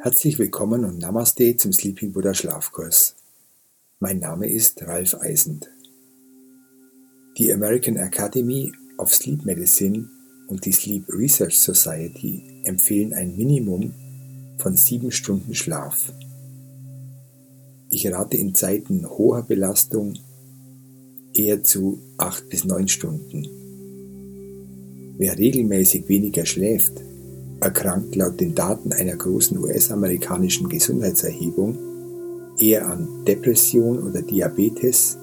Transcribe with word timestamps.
Herzlich 0.00 0.38
willkommen 0.38 0.84
und 0.84 0.98
Namaste 0.98 1.56
zum 1.56 1.72
Sleeping 1.72 2.12
Buddha 2.12 2.34
Schlafkurs. 2.34 3.16
Mein 4.00 4.18
Name 4.18 4.50
ist 4.50 4.82
Ralf 4.82 5.14
Eisend. 5.14 5.70
Die 7.38 7.50
American 7.50 7.96
Academy 7.96 8.70
of 8.98 9.14
Sleep 9.14 9.46
Medicine 9.46 10.10
und 10.48 10.66
die 10.66 10.72
Sleep 10.72 11.08
Research 11.08 11.58
Society 11.58 12.60
empfehlen 12.64 13.14
ein 13.14 13.34
Minimum 13.34 13.94
von 14.58 14.76
sieben 14.76 15.10
Stunden 15.10 15.54
Schlaf. 15.54 16.12
Ich 17.88 18.06
rate 18.12 18.36
in 18.36 18.54
Zeiten 18.54 19.08
hoher 19.08 19.42
Belastung 19.42 20.18
eher 21.38 21.62
zu 21.62 21.98
acht 22.16 22.48
bis 22.48 22.64
neun 22.64 22.88
Stunden. 22.88 23.46
Wer 25.18 25.38
regelmäßig 25.38 26.08
weniger 26.08 26.44
schläft, 26.44 26.92
erkrankt 27.60 28.14
laut 28.16 28.40
den 28.40 28.54
Daten 28.54 28.92
einer 28.92 29.16
großen 29.16 29.58
US-amerikanischen 29.58 30.68
Gesundheitserhebung 30.68 31.78
eher 32.58 32.86
an 32.88 33.24
Depression 33.26 33.98
oder 33.98 34.22
Diabetes, 34.22 35.18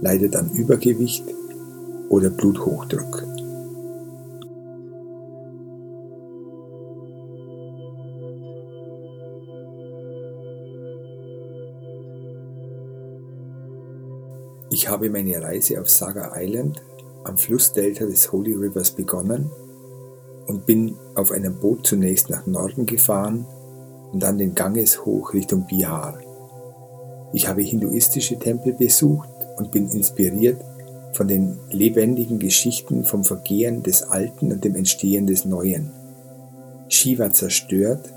leidet 0.00 0.36
an 0.36 0.50
Übergewicht 0.52 1.24
oder 2.08 2.30
Bluthochdruck. 2.30 3.35
Ich 14.70 14.88
habe 14.88 15.10
meine 15.10 15.40
Reise 15.40 15.80
auf 15.80 15.88
Saga 15.88 16.32
Island 16.36 16.82
am 17.24 17.38
Flussdelta 17.38 18.04
des 18.04 18.32
Holy 18.32 18.54
Rivers 18.54 18.90
begonnen 18.90 19.50
und 20.46 20.66
bin 20.66 20.96
auf 21.14 21.30
einem 21.30 21.56
Boot 21.58 21.86
zunächst 21.86 22.30
nach 22.30 22.46
Norden 22.46 22.86
gefahren 22.86 23.46
und 24.12 24.22
dann 24.22 24.38
den 24.38 24.54
Ganges 24.54 25.04
hoch 25.04 25.34
Richtung 25.34 25.66
Bihar. 25.66 26.18
Ich 27.32 27.48
habe 27.48 27.62
hinduistische 27.62 28.38
Tempel 28.38 28.72
besucht 28.72 29.28
und 29.56 29.70
bin 29.70 29.88
inspiriert 29.88 30.60
von 31.12 31.28
den 31.28 31.58
lebendigen 31.70 32.38
Geschichten 32.38 33.04
vom 33.04 33.24
Vergehen 33.24 33.82
des 33.82 34.02
Alten 34.02 34.52
und 34.52 34.64
dem 34.64 34.74
Entstehen 34.74 35.26
des 35.26 35.44
Neuen. 35.44 35.92
Shiva 36.88 37.32
zerstört, 37.32 38.12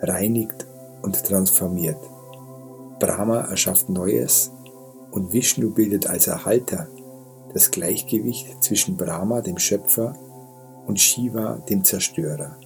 reinigt 0.00 0.66
und 1.02 1.22
transformiert. 1.22 1.98
Brahma 2.98 3.42
erschafft 3.42 3.88
Neues 3.88 4.50
und 5.16 5.32
Vishnu 5.32 5.70
bildet 5.70 6.06
als 6.06 6.26
Erhalter 6.26 6.88
das 7.54 7.70
Gleichgewicht 7.70 8.62
zwischen 8.62 8.98
Brahma, 8.98 9.40
dem 9.40 9.56
Schöpfer, 9.56 10.14
und 10.86 11.00
Shiva, 11.00 11.56
dem 11.70 11.82
Zerstörer. 11.84 12.58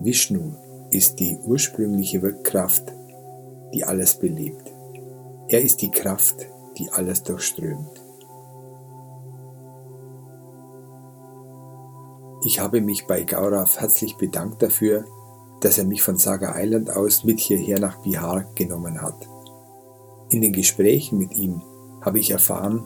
Vishnu 0.00 0.54
ist 0.90 1.20
die 1.20 1.38
ursprüngliche 1.44 2.22
Wirkkraft, 2.22 2.90
die 3.74 3.84
alles 3.84 4.18
belebt. 4.18 4.72
Er 5.48 5.60
ist 5.60 5.82
die 5.82 5.90
Kraft, 5.90 6.46
die 6.78 6.90
alles 6.90 7.22
durchströmt. 7.22 8.02
Ich 12.46 12.60
habe 12.60 12.80
mich 12.80 13.06
bei 13.06 13.24
Gaurav 13.24 13.78
herzlich 13.78 14.16
bedankt 14.16 14.62
dafür, 14.62 15.04
dass 15.60 15.76
er 15.76 15.84
mich 15.84 16.02
von 16.02 16.16
Saga 16.16 16.58
Island 16.58 16.90
aus 16.90 17.24
mit 17.24 17.40
hierher 17.40 17.78
nach 17.78 18.00
Bihar 18.00 18.46
genommen 18.54 19.02
hat. 19.02 19.35
In 20.28 20.40
den 20.40 20.52
Gesprächen 20.52 21.18
mit 21.18 21.34
ihm 21.36 21.62
habe 22.00 22.18
ich 22.18 22.30
erfahren, 22.30 22.84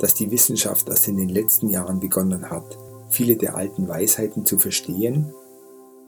dass 0.00 0.14
die 0.14 0.30
Wissenschaft 0.30 0.88
erst 0.88 1.08
in 1.08 1.16
den 1.16 1.28
letzten 1.28 1.68
Jahren 1.68 2.00
begonnen 2.00 2.50
hat, 2.50 2.78
viele 3.10 3.36
der 3.36 3.54
alten 3.54 3.86
Weisheiten 3.86 4.44
zu 4.46 4.58
verstehen 4.58 5.32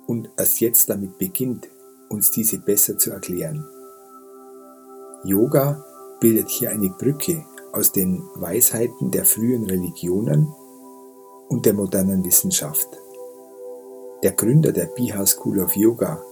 und 0.07 0.31
erst 0.37 0.61
jetzt 0.61 0.89
damit 0.89 1.19
beginnt, 1.19 1.69
uns 2.09 2.31
diese 2.31 2.59
besser 2.59 2.99
zu 2.99 3.11
erklären. 3.11 3.65
Yoga 5.25 5.85
bildet 6.21 6.49
hier 6.49 6.71
eine 6.71 6.91
Brücke 6.91 7.45
aus 7.73 7.93
den 7.93 8.23
Weisheiten 8.35 9.11
der 9.11 9.25
frühen 9.25 9.65
Religionen 9.65 10.49
und 11.49 11.65
der 11.65 11.75
modernen 11.75 12.25
Wissenschaft. 12.25 12.89
Der 14.23 14.33
Gründer 14.33 14.73
der 14.73 14.87
Bihar 14.87 15.27
School 15.27 15.61
of 15.61 15.77
Yoga, 15.77 16.23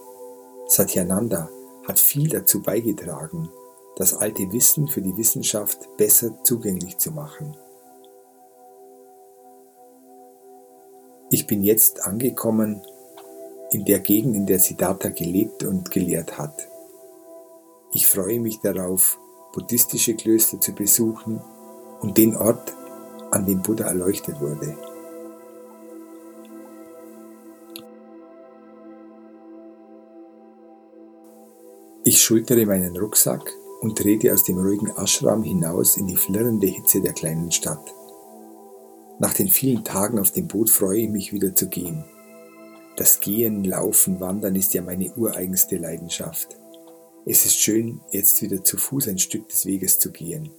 Satyananda, 0.66 1.48
hat 1.86 1.98
viel 1.98 2.28
dazu 2.28 2.62
beigetragen, 2.62 3.50
das 4.00 4.14
alte 4.14 4.50
Wissen 4.50 4.88
für 4.88 5.02
die 5.02 5.14
Wissenschaft 5.18 5.94
besser 5.98 6.42
zugänglich 6.42 6.96
zu 6.96 7.12
machen. 7.12 7.54
Ich 11.30 11.46
bin 11.46 11.62
jetzt 11.62 12.06
angekommen 12.06 12.80
in 13.72 13.84
der 13.84 14.00
Gegend, 14.00 14.34
in 14.36 14.46
der 14.46 14.58
Siddhartha 14.58 15.10
gelebt 15.10 15.64
und 15.64 15.90
gelehrt 15.90 16.38
hat. 16.38 16.66
Ich 17.92 18.06
freue 18.06 18.40
mich 18.40 18.60
darauf, 18.60 19.18
buddhistische 19.52 20.14
Klöster 20.14 20.58
zu 20.58 20.74
besuchen 20.74 21.42
und 22.00 22.16
den 22.16 22.34
Ort, 22.36 22.72
an 23.30 23.44
dem 23.44 23.60
Buddha 23.60 23.84
erleuchtet 23.84 24.40
wurde. 24.40 24.78
Ich 32.02 32.22
schultere 32.22 32.64
meinen 32.64 32.96
Rucksack 32.96 33.59
und 33.80 33.96
trete 33.96 34.32
aus 34.32 34.44
dem 34.44 34.58
ruhigen 34.58 34.90
Ashram 34.96 35.42
hinaus 35.42 35.96
in 35.96 36.06
die 36.06 36.16
flirrende 36.16 36.66
Hitze 36.66 37.00
der 37.00 37.12
kleinen 37.12 37.50
Stadt. 37.50 37.94
Nach 39.18 39.34
den 39.34 39.48
vielen 39.48 39.84
Tagen 39.84 40.18
auf 40.18 40.30
dem 40.30 40.48
Boot 40.48 40.70
freue 40.70 41.00
ich 41.00 41.10
mich 41.10 41.32
wieder 41.32 41.54
zu 41.54 41.68
gehen. 41.68 42.04
Das 42.96 43.20
Gehen, 43.20 43.64
Laufen, 43.64 44.20
Wandern 44.20 44.54
ist 44.56 44.74
ja 44.74 44.82
meine 44.82 45.12
ureigenste 45.14 45.76
Leidenschaft. 45.76 46.56
Es 47.26 47.44
ist 47.44 47.58
schön, 47.58 48.00
jetzt 48.10 48.40
wieder 48.42 48.62
zu 48.64 48.76
Fuß 48.76 49.08
ein 49.08 49.18
Stück 49.18 49.48
des 49.48 49.66
Weges 49.66 49.98
zu 49.98 50.10
gehen. 50.10 50.50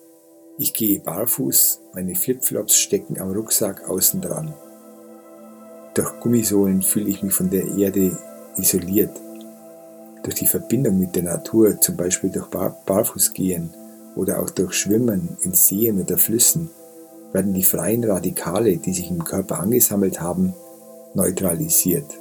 Ich 0.58 0.74
gehe 0.74 1.00
barfuß, 1.00 1.82
meine 1.94 2.16
Flipflops 2.16 2.78
stecken 2.78 3.20
am 3.20 3.32
Rucksack 3.32 3.90
außen 3.90 4.22
dran. 4.22 4.54
Durch 5.94 6.20
Gummisohlen 6.20 6.82
fühle 6.82 7.10
ich 7.10 7.24
mich 7.24 7.34
von 7.34 7.50
der 7.50 7.66
Erde 7.78 8.18
isoliert 8.58 9.20
durch 10.24 10.36
die 10.36 10.48
Verbindung 10.48 11.00
mit 11.00 11.16
der 11.16 11.24
Natur, 11.24 11.80
zum 11.80 11.98
Beispiel 11.98 12.30
durch 12.30 12.48
Bar 12.48 12.78
Barfußgehen 12.86 13.72
oder 14.16 14.42
auch 14.42 14.50
durch 14.50 14.74
Schwimmen 14.74 15.38
in 15.42 15.54
Seen 15.54 16.02
oder 16.02 16.18
Flüssen, 16.18 16.70
werden 17.34 17.54
die 17.54 17.64
freien 17.64 18.04
Radikale, 18.04 18.78
die 18.78 18.94
sich 18.94 19.10
im 19.10 19.24
Körper 19.24 19.60
angesammelt 19.60 20.20
haben, 20.22 20.54
neutralisiert. 21.14 22.18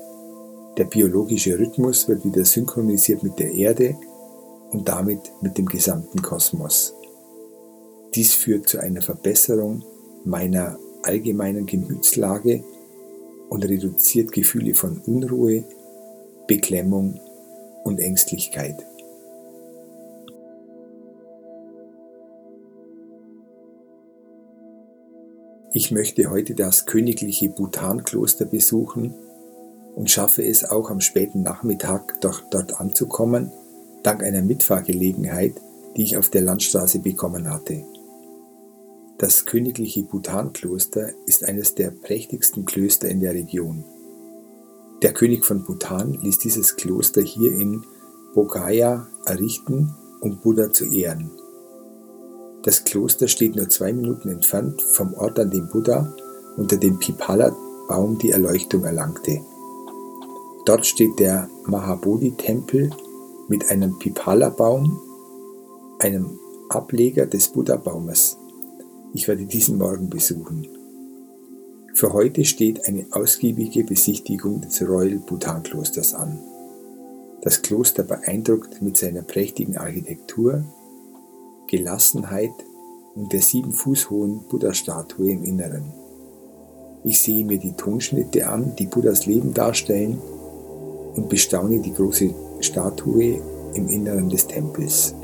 Der 0.76 0.84
biologische 0.84 1.58
Rhythmus 1.58 2.08
wird 2.08 2.24
wieder 2.24 2.44
synchronisiert 2.44 3.22
mit 3.22 3.38
der 3.38 3.52
Erde 3.52 3.96
und 4.70 4.88
damit 4.88 5.20
mit 5.42 5.58
dem 5.58 5.66
gesamten 5.66 6.22
Kosmos. 6.22 6.94
Dies 8.14 8.34
führt 8.34 8.68
zu 8.68 8.78
einer 8.78 9.02
Verbesserung 9.02 9.84
meiner 10.24 10.78
allgemeinen 11.02 11.66
Gemütslage 11.66 12.62
und 13.48 13.64
reduziert 13.64 14.32
Gefühle 14.32 14.74
von 14.74 15.00
Unruhe, 15.06 15.64
Beklemmung 16.46 17.20
und 17.84 18.00
Ängstlichkeit. 18.00 18.84
Ich 25.72 25.92
möchte 25.92 26.30
heute 26.30 26.54
das 26.54 26.86
königliche 26.86 27.48
Bhutan-Kloster 27.48 28.44
besuchen 28.44 29.14
und 29.94 30.10
schaffe 30.10 30.44
es 30.44 30.64
auch 30.64 30.90
am 30.90 31.00
späten 31.00 31.42
Nachmittag 31.42 32.20
doch 32.20 32.42
dort 32.50 32.80
anzukommen, 32.80 33.52
dank 34.02 34.24
einer 34.24 34.42
Mitfahrgelegenheit, 34.42 35.54
die 35.96 36.02
ich 36.02 36.16
auf 36.16 36.28
der 36.28 36.42
Landstraße 36.42 36.98
bekommen 36.98 37.48
hatte. 37.48 37.84
Das 39.18 39.44
königliche 39.44 40.02
Bhutan-Kloster 40.02 41.10
ist 41.26 41.44
eines 41.44 41.74
der 41.74 41.90
prächtigsten 41.90 42.64
Klöster 42.64 43.08
in 43.08 43.20
der 43.20 43.34
Region. 43.34 43.84
Der 45.02 45.14
König 45.14 45.46
von 45.46 45.64
Bhutan 45.64 46.12
ließ 46.12 46.38
dieses 46.38 46.76
Kloster 46.76 47.22
hier 47.22 47.52
in 47.52 47.84
Bodhgaya 48.34 49.06
errichten, 49.24 49.94
um 50.20 50.38
Buddha 50.40 50.72
zu 50.72 50.84
ehren. 50.84 51.30
Das 52.64 52.84
Kloster 52.84 53.26
steht 53.26 53.56
nur 53.56 53.70
zwei 53.70 53.94
Minuten 53.94 54.28
entfernt 54.28 54.82
vom 54.82 55.14
Ort, 55.14 55.38
an 55.38 55.50
dem 55.50 55.68
Buddha 55.68 56.14
unter 56.58 56.76
dem 56.76 56.98
Pipala-Baum 56.98 58.18
die 58.18 58.30
Erleuchtung 58.30 58.84
erlangte. 58.84 59.40
Dort 60.66 60.84
steht 60.84 61.18
der 61.18 61.48
Mahabodhi-Tempel 61.64 62.90
mit 63.48 63.70
einem 63.70 63.98
Pipala-Baum, 63.98 65.00
einem 66.00 66.38
Ableger 66.68 67.24
des 67.24 67.48
Buddha-Baumes. 67.48 68.36
Ich 69.14 69.26
werde 69.26 69.46
diesen 69.46 69.78
morgen 69.78 70.10
besuchen. 70.10 70.68
Für 72.00 72.14
heute 72.14 72.46
steht 72.46 72.88
eine 72.88 73.04
ausgiebige 73.10 73.84
Besichtigung 73.84 74.62
des 74.62 74.80
Royal 74.80 75.18
Bhutan 75.18 75.62
Klosters 75.62 76.14
an. 76.14 76.38
Das 77.42 77.60
Kloster 77.60 78.04
beeindruckt 78.04 78.80
mit 78.80 78.96
seiner 78.96 79.20
prächtigen 79.20 79.76
Architektur, 79.76 80.64
Gelassenheit 81.66 82.54
und 83.14 83.34
der 83.34 83.42
sieben 83.42 83.72
Fuß 83.72 84.08
hohen 84.08 84.40
Buddha-Statue 84.48 85.30
im 85.30 85.44
Inneren. 85.44 85.92
Ich 87.04 87.20
sehe 87.20 87.44
mir 87.44 87.58
die 87.58 87.74
Tonschnitte 87.74 88.48
an, 88.48 88.74
die 88.76 88.86
Buddhas 88.86 89.26
Leben 89.26 89.52
darstellen 89.52 90.16
und 91.16 91.28
bestaune 91.28 91.80
die 91.80 91.92
große 91.92 92.34
Statue 92.60 93.42
im 93.74 93.88
Inneren 93.88 94.30
des 94.30 94.46
Tempels. 94.46 95.14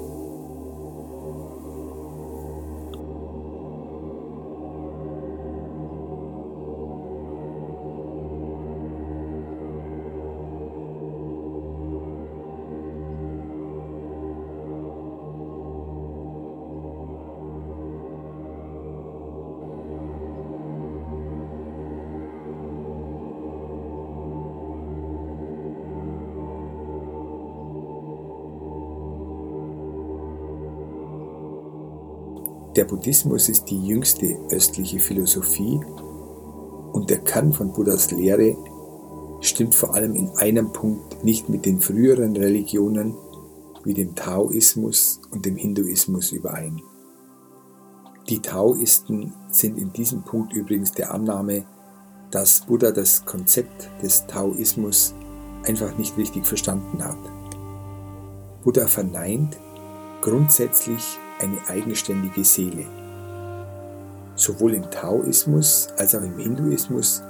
Der 32.76 32.84
Buddhismus 32.84 33.48
ist 33.48 33.70
die 33.70 33.86
jüngste 33.86 34.38
östliche 34.50 34.98
Philosophie 35.00 35.80
und 36.92 37.08
der 37.08 37.20
Kern 37.20 37.54
von 37.54 37.72
Buddhas 37.72 38.10
Lehre 38.10 38.54
stimmt 39.40 39.74
vor 39.74 39.94
allem 39.94 40.14
in 40.14 40.28
einem 40.36 40.74
Punkt 40.74 41.24
nicht 41.24 41.48
mit 41.48 41.64
den 41.64 41.80
früheren 41.80 42.36
Religionen 42.36 43.16
wie 43.82 43.94
dem 43.94 44.14
Taoismus 44.14 45.22
und 45.30 45.46
dem 45.46 45.56
Hinduismus 45.56 46.32
überein. 46.32 46.82
Die 48.28 48.40
Taoisten 48.40 49.32
sind 49.48 49.78
in 49.78 49.94
diesem 49.94 50.22
Punkt 50.22 50.52
übrigens 50.52 50.92
der 50.92 51.14
Annahme, 51.14 51.64
dass 52.30 52.60
Buddha 52.66 52.90
das 52.90 53.24
Konzept 53.24 53.88
des 54.02 54.26
Taoismus 54.26 55.14
einfach 55.64 55.96
nicht 55.96 56.18
richtig 56.18 56.46
verstanden 56.46 57.02
hat. 57.02 57.16
Buddha 58.64 58.86
verneint 58.86 59.56
grundsätzlich 60.20 61.18
eine 61.40 61.58
eigenständige 61.68 62.44
Seele. 62.44 62.86
Sowohl 64.34 64.74
im 64.74 64.90
Taoismus 64.90 65.88
als 65.96 66.14
auch 66.14 66.22
im 66.22 66.38
Hinduismus 66.38 67.22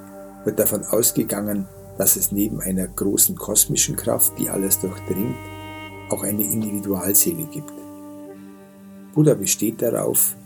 wird 0.45 0.59
davon 0.59 0.85
ausgegangen, 0.85 1.67
dass 1.99 2.17
es 2.17 2.33
neben 2.33 2.61
einer 2.61 2.87
großen 2.87 3.37
kosmischen 3.37 3.97
Kraft, 3.97 4.33
die 4.39 4.49
alles 4.49 4.81
durchdringt, 4.81 5.37
auch 6.11 6.23
eine 6.23 6.43
Individualseele 6.43 7.45
gibt. 7.45 7.73
Buddha 9.15 9.35
besteht 9.35 9.83
darauf, 9.83 10.37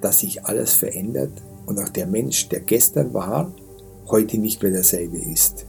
dass 0.00 0.20
sich 0.20 0.44
alles 0.44 0.72
verändert 0.72 1.42
und 1.66 1.78
auch 1.78 1.88
der 1.88 2.06
Mensch, 2.06 2.48
der 2.48 2.60
gestern 2.60 3.14
war, 3.14 3.52
heute 4.08 4.38
nicht 4.38 4.62
mehr 4.62 4.72
derselbe 4.72 5.18
ist. 5.18 5.66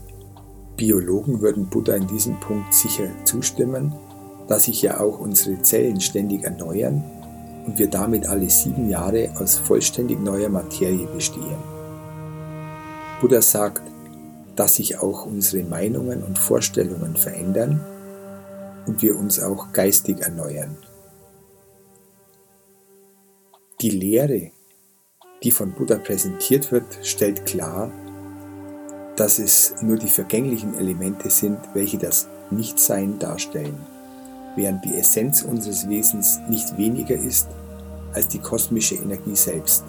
Biologen 0.78 1.42
würden 1.42 1.70
Buddha 1.70 1.94
in 1.96 2.08
diesem 2.08 2.40
Punkt 2.40 2.74
sicher 2.74 3.10
zustimmen, 3.26 3.94
da 4.48 4.58
sich 4.58 4.82
ja 4.82 5.00
auch 5.00 5.20
unsere 5.20 5.62
Zellen 5.62 6.00
ständig 6.00 6.44
erneuern 6.44 7.04
und 7.70 7.78
wir 7.78 7.88
damit 7.88 8.26
alle 8.26 8.50
sieben 8.50 8.90
Jahre 8.90 9.32
aus 9.38 9.56
vollständig 9.56 10.20
neuer 10.20 10.50
Materie 10.50 11.06
bestehen. 11.06 11.60
Buddha 13.22 13.44
sagt, 13.44 13.84
dass 14.56 14.78
sich 14.78 14.98
auch 14.98 15.28
unsere 15.28 15.64
Meinungen 15.64 16.24
und 16.24 16.40
Vorstellungen 16.40 17.16
verändern 17.16 17.86
und 18.88 19.04
wir 19.04 19.16
uns 19.16 19.40
auch 19.40 19.72
geistig 19.72 20.22
erneuern. 20.22 20.78
Die 23.82 23.92
Lehre, 23.92 24.50
die 25.44 25.52
von 25.52 25.74
Buddha 25.74 26.00
präsentiert 26.00 26.72
wird, 26.72 26.98
stellt 27.04 27.46
klar, 27.46 27.92
dass 29.16 29.38
es 29.38 29.76
nur 29.84 29.98
die 29.98 30.10
vergänglichen 30.10 30.74
Elemente 30.74 31.30
sind, 31.30 31.60
welche 31.76 32.00
das 32.00 32.28
Nichtsein 32.50 33.20
darstellen 33.20 33.78
während 34.56 34.84
die 34.84 34.96
Essenz 34.96 35.44
unseres 35.44 35.88
Wesens 35.88 36.40
nicht 36.50 36.76
weniger 36.78 37.16
ist 37.16 37.48
als 38.14 38.28
die 38.28 38.40
kosmische 38.40 38.96
Energie 38.96 39.36
selbst. 39.36 39.84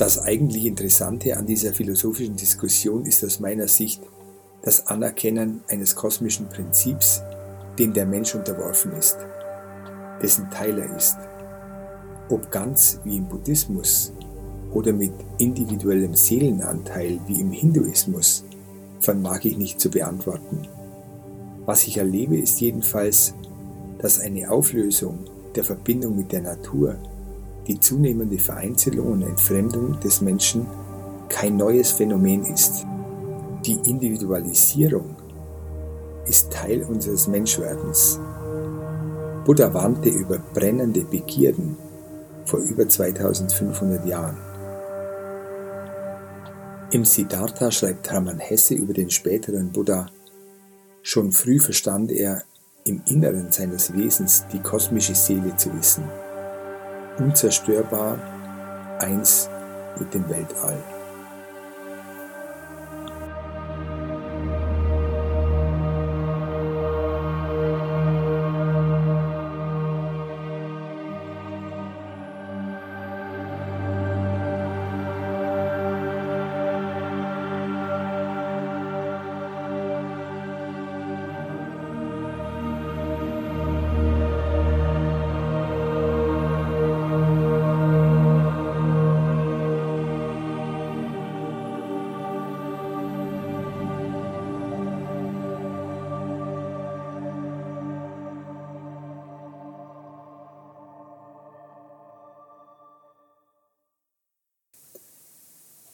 Das 0.00 0.18
eigentlich 0.18 0.64
Interessante 0.64 1.36
an 1.36 1.44
dieser 1.44 1.74
philosophischen 1.74 2.34
Diskussion 2.34 3.04
ist 3.04 3.22
aus 3.22 3.38
meiner 3.38 3.68
Sicht 3.68 4.00
das 4.62 4.86
Anerkennen 4.86 5.60
eines 5.68 5.94
kosmischen 5.94 6.48
Prinzips, 6.48 7.20
dem 7.78 7.92
der 7.92 8.06
Mensch 8.06 8.34
unterworfen 8.34 8.92
ist, 8.92 9.18
dessen 10.22 10.48
Teil 10.48 10.78
er 10.78 10.96
ist. 10.96 11.18
Ob 12.30 12.50
ganz 12.50 12.98
wie 13.04 13.18
im 13.18 13.28
Buddhismus 13.28 14.10
oder 14.72 14.94
mit 14.94 15.12
individuellem 15.36 16.14
Seelenanteil 16.14 17.20
wie 17.26 17.38
im 17.38 17.52
Hinduismus, 17.52 18.44
vermag 19.00 19.44
ich 19.44 19.58
nicht 19.58 19.78
zu 19.82 19.90
beantworten. 19.90 20.66
Was 21.66 21.86
ich 21.86 21.98
erlebe, 21.98 22.38
ist 22.38 22.58
jedenfalls, 22.62 23.34
dass 23.98 24.18
eine 24.18 24.50
Auflösung 24.50 25.18
der 25.54 25.64
Verbindung 25.64 26.16
mit 26.16 26.32
der 26.32 26.40
Natur 26.40 26.96
die 27.66 27.78
zunehmende 27.78 28.38
Vereinzelung 28.38 29.12
und 29.12 29.22
Entfremdung 29.22 29.98
des 30.00 30.20
Menschen 30.20 30.66
kein 31.28 31.56
neues 31.56 31.92
Phänomen 31.92 32.44
ist. 32.44 32.86
Die 33.64 33.78
Individualisierung 33.84 35.16
ist 36.26 36.50
Teil 36.52 36.82
unseres 36.82 37.28
Menschwerdens. 37.28 38.18
Buddha 39.44 39.72
warnte 39.72 40.08
über 40.08 40.38
brennende 40.38 41.04
Begierden 41.04 41.76
vor 42.44 42.60
über 42.60 42.88
2500 42.88 44.06
Jahren. 44.06 44.36
Im 46.90 47.04
Siddhartha 47.04 47.70
schreibt 47.70 48.10
Hermann 48.10 48.40
Hesse 48.40 48.74
über 48.74 48.92
den 48.92 49.10
späteren 49.10 49.70
Buddha, 49.70 50.06
schon 51.02 51.30
früh 51.30 51.60
verstand 51.60 52.10
er 52.10 52.42
im 52.84 53.02
Inneren 53.06 53.52
seines 53.52 53.94
Wesens 53.94 54.44
die 54.52 54.58
kosmische 54.58 55.14
Seele 55.14 55.54
zu 55.56 55.72
wissen 55.72 56.02
unzerstörbar, 57.20 58.18
eins 58.98 59.48
mit 59.98 60.12
dem 60.14 60.28
Weltall. 60.28 60.78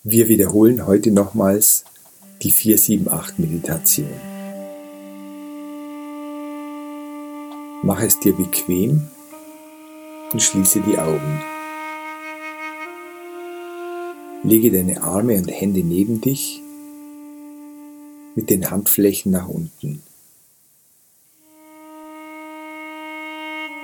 Wir 0.08 0.28
wiederholen 0.28 0.86
heute 0.86 1.10
nochmals 1.10 1.84
die 2.40 2.52
478-Meditation. 2.52 4.06
Mach 7.82 8.00
es 8.00 8.20
dir 8.20 8.32
bequem 8.32 9.08
und 10.32 10.40
schließe 10.40 10.80
die 10.82 10.96
Augen. 10.96 11.42
Lege 14.44 14.70
deine 14.70 15.02
Arme 15.02 15.38
und 15.38 15.48
Hände 15.48 15.80
neben 15.80 16.20
dich 16.20 16.62
mit 18.36 18.48
den 18.48 18.70
Handflächen 18.70 19.32
nach 19.32 19.48
unten. 19.48 20.04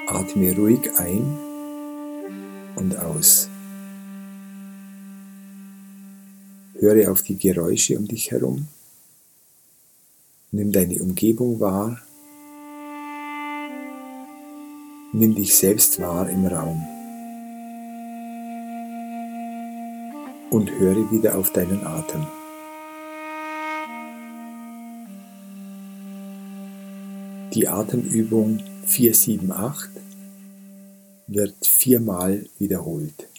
Atme 0.06 0.54
ruhig 0.54 0.88
ein 0.98 1.36
und 2.76 2.96
aus. 2.96 3.48
Höre 6.82 7.12
auf 7.12 7.22
die 7.22 7.38
Geräusche 7.38 7.96
um 7.96 8.08
dich 8.08 8.32
herum. 8.32 8.66
Nimm 10.50 10.72
deine 10.72 11.00
Umgebung 11.00 11.60
wahr. 11.60 12.02
Nimm 15.12 15.36
dich 15.36 15.54
selbst 15.54 16.00
wahr 16.00 16.28
im 16.28 16.44
Raum. 16.44 16.84
Und 20.50 20.72
höre 20.72 21.08
wieder 21.12 21.38
auf 21.38 21.52
deinen 21.52 21.86
Atem. 21.86 22.26
Die 27.54 27.68
Atemübung 27.68 28.58
478 28.86 30.02
wird 31.28 31.64
viermal 31.64 32.48
wiederholt. 32.58 33.31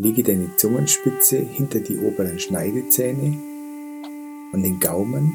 Lege 0.00 0.22
deine 0.22 0.54
Zungenspitze 0.56 1.38
hinter 1.38 1.80
die 1.80 1.98
oberen 1.98 2.38
Schneidezähne 2.38 3.36
und 4.52 4.62
den 4.62 4.78
Gaumen 4.78 5.32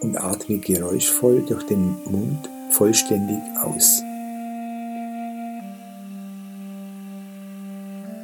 und 0.00 0.16
atme 0.16 0.56
geräuschvoll 0.56 1.44
durch 1.46 1.64
den 1.64 1.94
Mund 2.06 2.48
vollständig 2.70 3.36
aus. 3.62 4.02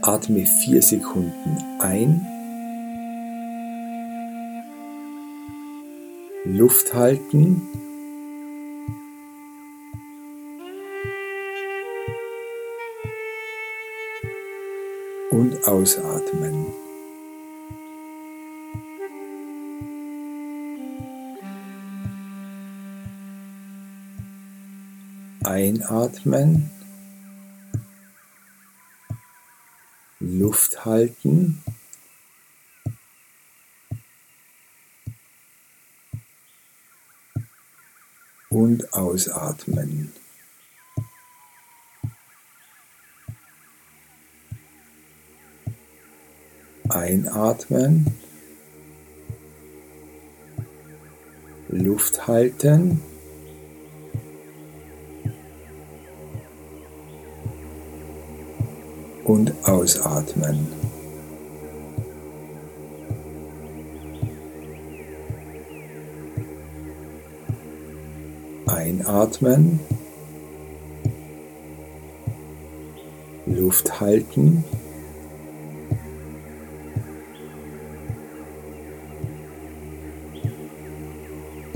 Atme 0.00 0.46
vier 0.46 0.80
Sekunden 0.80 1.58
ein 1.80 2.26
Luft 6.46 6.94
halten. 6.94 7.60
Ausatmen. 15.66 16.66
Einatmen. 25.44 26.70
Luft 30.20 30.84
halten. 30.84 31.62
und 38.56 38.94
ausatmen. 38.94 40.12
Einatmen, 46.96 48.06
Luft 51.68 52.26
halten. 52.26 53.02
Und 59.24 59.52
ausatmen. 59.64 60.68
Einatmen, 68.66 69.80
Luft 73.46 74.00
halten. 74.00 74.64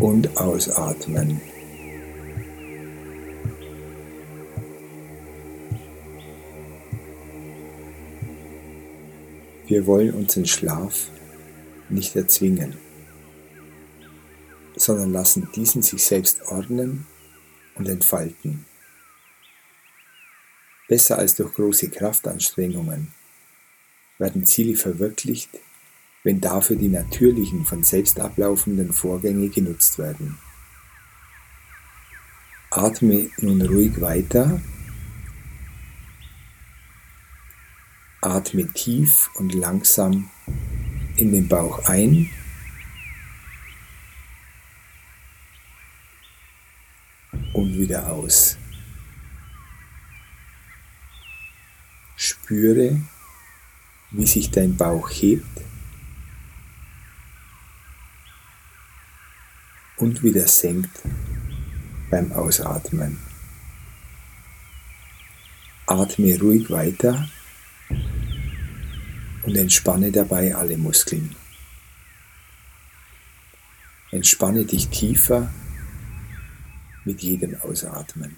Und 0.01 0.37
ausatmen. 0.37 1.41
Wir 9.67 9.87
wollen 9.87 10.13
unseren 10.15 10.47
Schlaf 10.47 11.11
nicht 11.89 12.17
erzwingen 12.17 12.77
sondern 14.81 15.13
lassen 15.13 15.49
diesen 15.55 15.83
sich 15.83 16.05
selbst 16.05 16.43
ordnen 16.43 17.07
und 17.75 17.89
entfalten. 17.89 18.65
Besser 20.89 21.19
als 21.19 21.37
durch 21.37 21.55
große 21.55 21.91
Kraftanstrengungen 21.91 23.13
werden 24.19 24.45
Ziele 24.45 24.77
verwirklicht, 24.77 25.51
wenn 26.23 26.41
dafür 26.41 26.77
die 26.77 26.89
natürlichen, 26.89 27.65
von 27.65 27.83
selbst 27.83 28.21
ablaufenden 28.21 28.93
Vorgänge 28.93 29.49
genutzt 29.49 29.99
werden. 29.99 30.39
Atme 32.71 33.31
nun 33.39 33.63
ruhig 33.63 34.01
weiter. 34.01 34.61
Atme 38.21 38.71
tief 38.73 39.31
und 39.37 39.55
langsam 39.55 40.31
in 41.17 41.33
den 41.33 41.49
Bauch 41.49 41.87
ein 41.87 42.31
und 47.55 47.79
wieder 47.79 48.09
aus. 48.13 48.59
Spüre, 52.17 53.01
wie 54.11 54.27
sich 54.27 54.51
dein 54.51 54.77
Bauch 54.77 55.09
hebt 55.09 55.70
und 60.01 60.23
wieder 60.23 60.49
senkt 60.49 61.03
beim 62.11 62.33
Ausatmen. 62.33 63.19
Atme 65.87 66.39
ruhig 66.41 66.71
weiter 66.71 67.29
und 69.43 69.57
entspanne 69.57 70.11
dabei 70.11 70.55
alle 70.55 70.79
Muskeln. 70.79 71.35
Entspanne 74.11 74.65
dich 74.65 74.89
tiefer 74.89 75.53
mit 77.05 77.21
jedem 77.23 77.61
Ausatmen. 77.61 78.37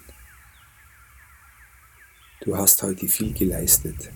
Du 2.41 2.57
hast 2.57 2.83
heute 2.83 3.07
viel 3.07 3.33
geleistet. 3.33 4.11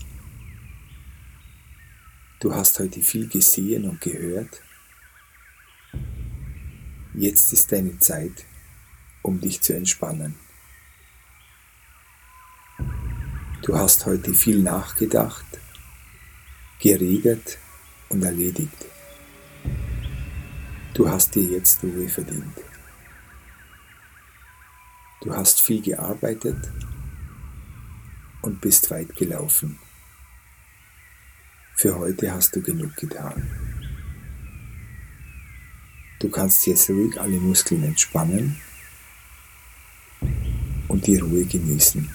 Du 2.41 2.53
hast 2.55 2.79
heute 2.81 3.01
viel 3.01 3.29
gesehen 3.29 3.89
und 3.89 4.01
gehört. 4.01 4.61
Jetzt 7.19 7.51
ist 7.55 7.73
deine 7.73 7.99
Zeit, 7.99 8.45
um 9.23 9.41
dich 9.41 9.63
zu 9.63 9.73
entspannen. 9.73 10.35
Du 13.63 13.75
hast 13.75 14.05
heute 14.05 14.35
viel 14.35 14.59
nachgedacht, 14.59 15.47
geredet 16.79 17.57
und 18.11 18.23
erledigt. 18.23 18.85
Du 20.93 21.09
hast 21.09 21.35
dir 21.35 21.45
jetzt 21.45 21.83
Ruhe 21.83 22.07
verdient. 22.07 22.59
Du 25.23 25.35
hast 25.35 25.63
viel 25.63 25.81
gearbeitet 25.81 26.71
und 28.43 28.61
bist 28.61 28.91
weit 28.91 29.17
gelaufen. 29.17 29.79
Für 31.77 31.99
heute 31.99 32.31
hast 32.31 32.55
du 32.55 32.61
genug 32.61 32.95
getan. 32.97 33.76
Du 36.19 36.31
kannst 36.31 36.67
jetzt 36.67 36.89
ruhig 36.89 37.21
alle 37.21 37.39
Muskeln 37.39 37.83
entspannen 37.85 38.57
und 40.89 41.07
die 41.07 41.17
Ruhe 41.17 41.45
genießen. 41.45 42.09